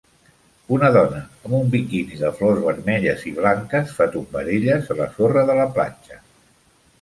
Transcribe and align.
Una 0.75 0.87
dona 0.93 1.19
amb 1.25 1.57
un 1.57 1.67
biquini 1.75 2.17
de 2.21 2.31
flors 2.39 2.63
vermelles 2.69 3.27
i 3.33 3.35
blanques 3.41 3.93
fa 3.99 4.09
tombarelles 4.17 4.91
a 4.95 4.99
la 5.03 5.09
sorra 5.19 5.45
de 5.53 5.59
la 5.63 5.69
platja. 5.77 6.19